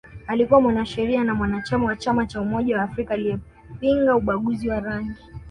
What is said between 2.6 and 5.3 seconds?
wa Afrika aliyepinga ubaguzi wa rangi